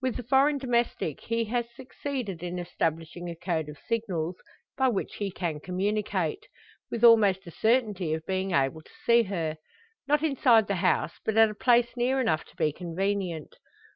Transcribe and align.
With 0.00 0.14
the 0.14 0.22
foreign 0.22 0.58
domestic 0.58 1.18
he 1.22 1.46
has 1.46 1.68
succeeded 1.74 2.44
in 2.44 2.60
establishing 2.60 3.28
a 3.28 3.34
code 3.34 3.68
of 3.68 3.76
signals, 3.88 4.36
by 4.76 4.86
which 4.86 5.16
he 5.16 5.32
can 5.32 5.58
communicate 5.58 6.46
with 6.92 7.02
almost 7.02 7.44
a 7.48 7.50
certainty 7.50 8.14
of 8.14 8.24
being 8.24 8.52
able 8.52 8.82
to 8.82 8.92
see 9.04 9.24
her. 9.24 9.56
Not 10.06 10.22
inside 10.22 10.68
the 10.68 10.76
house, 10.76 11.18
but 11.24 11.36
at 11.36 11.50
a 11.50 11.56
place 11.56 11.96
near 11.96 12.20
enough 12.20 12.44
to 12.44 12.54
be 12.54 12.72
convenient. 12.72 13.56